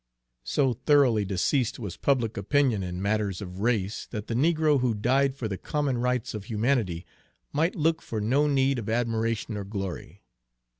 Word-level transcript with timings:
So 0.43 0.73
thoroughly 0.73 1.25
diseased 1.25 1.77
was 1.77 1.95
public 1.95 2.35
opinion 2.35 2.81
in 2.81 3.03
matters 3.03 3.39
of 3.39 3.59
race 3.59 4.07
that 4.07 4.25
the 4.25 4.33
negro 4.33 4.79
who 4.79 4.95
died 4.95 5.35
for 5.35 5.47
the 5.47 5.59
common 5.59 5.99
rights 5.99 6.33
of 6.33 6.45
humanity 6.45 7.05
might 7.53 7.75
look 7.75 8.01
for 8.01 8.19
no 8.19 8.47
meed 8.47 8.79
of 8.79 8.89
admiration 8.89 9.55
or 9.57 9.63
glory. 9.63 10.23